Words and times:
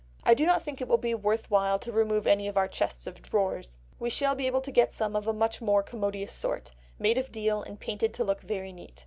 I 0.23 0.33
do 0.33 0.47
not 0.47 0.63
think 0.63 0.81
it 0.81 0.87
will 0.87 0.97
be 0.97 1.13
worth 1.13 1.51
while 1.51 1.77
to 1.77 1.91
remove 1.91 2.25
any 2.25 2.47
of 2.47 2.57
our 2.57 2.67
chests 2.67 3.05
of 3.05 3.21
drawers, 3.21 3.77
we 3.99 4.09
shall 4.09 4.33
be 4.33 4.47
able 4.47 4.61
to 4.61 4.71
get 4.71 4.91
some 4.91 5.15
of 5.15 5.27
a 5.27 5.31
much 5.31 5.61
more 5.61 5.83
commodious 5.83 6.31
sort, 6.33 6.71
made 6.97 7.19
of 7.19 7.31
deal, 7.31 7.61
and 7.61 7.79
painted 7.79 8.11
to 8.15 8.23
look 8.23 8.41
very 8.41 8.73
neat 8.73 8.99